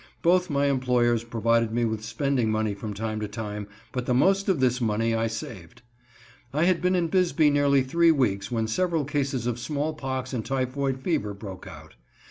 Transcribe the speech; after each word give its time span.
Both 0.23 0.49
my 0.49 0.65
employers 0.65 1.23
provided 1.23 1.71
me 1.71 1.85
with 1.85 2.03
spending 2.03 2.49
money 2.49 2.73
from 2.73 2.95
time 2.95 3.19
to 3.19 3.27
time, 3.27 3.67
but 3.91 4.07
the 4.07 4.15
most 4.15 4.49
of 4.49 4.59
this 4.59 4.81
money 4.81 5.13
I 5.13 5.27
saved. 5.27 5.83
I 6.51 6.63
had 6.63 6.81
been 6.81 6.95
in 6.95 7.07
Bisbee 7.07 7.51
nearly 7.51 7.83
three 7.83 8.09
weeks 8.09 8.49
when 8.49 8.67
several 8.67 9.05
cases 9.05 9.45
of 9.45 9.59
smallpox 9.59 10.33
and 10.33 10.43
typhoid 10.43 10.97
fever 11.03 11.35
broke 11.35 11.67
out. 11.67 11.93